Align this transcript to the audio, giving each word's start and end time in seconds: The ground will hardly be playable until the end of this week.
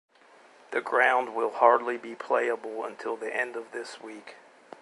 The 0.71 0.81
ground 0.81 1.35
will 1.35 1.51
hardly 1.51 1.95
be 1.95 2.15
playable 2.15 2.85
until 2.85 3.15
the 3.15 3.31
end 3.31 3.55
of 3.55 3.71
this 3.71 4.01
week. 4.01 4.37